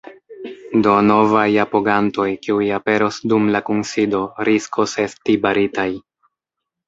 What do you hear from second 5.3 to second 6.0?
baritaj.